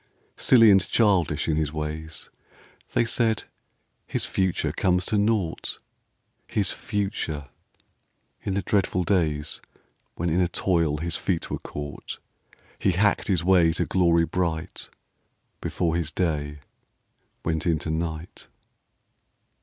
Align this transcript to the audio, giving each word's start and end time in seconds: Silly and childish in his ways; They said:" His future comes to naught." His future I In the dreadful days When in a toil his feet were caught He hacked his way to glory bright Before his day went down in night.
Silly 0.35 0.71
and 0.71 0.81
childish 0.89 1.47
in 1.47 1.57
his 1.57 1.71
ways; 1.71 2.31
They 2.93 3.05
said:" 3.05 3.43
His 4.07 4.25
future 4.25 4.71
comes 4.71 5.05
to 5.05 5.17
naught." 5.19 5.77
His 6.47 6.71
future 6.71 7.43
I 7.43 7.49
In 8.45 8.55
the 8.55 8.63
dreadful 8.63 9.03
days 9.03 9.61
When 10.15 10.31
in 10.31 10.41
a 10.41 10.47
toil 10.47 10.97
his 10.97 11.15
feet 11.15 11.51
were 11.51 11.59
caught 11.59 12.17
He 12.79 12.93
hacked 12.93 13.27
his 13.27 13.43
way 13.43 13.73
to 13.73 13.85
glory 13.85 14.25
bright 14.25 14.89
Before 15.61 15.95
his 15.95 16.09
day 16.09 16.61
went 17.45 17.65
down 17.65 17.77
in 17.85 17.99
night. 17.99 18.47